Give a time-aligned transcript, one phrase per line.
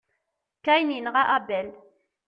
[0.65, 1.67] Kain yenɣa Abel.